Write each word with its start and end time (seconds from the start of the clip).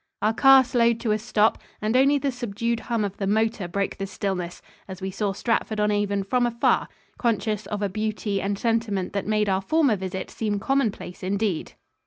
Our 0.23 0.33
car 0.33 0.63
slowed 0.63 0.99
to 1.01 1.11
a 1.11 1.19
stop, 1.19 1.59
and 1.79 1.95
only 1.95 2.17
the 2.17 2.31
subdued 2.31 2.79
hum 2.79 3.05
of 3.05 3.17
the 3.17 3.27
motor 3.27 3.67
broke 3.67 3.97
the 3.97 4.07
stillness 4.07 4.63
as 4.87 4.99
we 4.99 5.11
saw 5.11 5.31
Stratford 5.31 5.79
on 5.79 5.91
Avon 5.91 6.23
from 6.23 6.47
afar, 6.47 6.87
conscious 7.19 7.67
of 7.67 7.83
a 7.83 7.87
beauty 7.89 8.41
and 8.41 8.57
sentiment 8.57 9.13
that 9.13 9.27
made 9.27 9.47
our 9.47 9.61
former 9.61 9.95
visit 9.95 10.31
seem 10.31 10.59
commonplace 10.59 11.21
indeed. 11.21 11.73